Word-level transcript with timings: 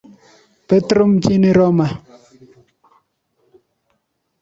Petro 0.67 1.03
mjini 1.11 1.49
Roma. 1.57 1.87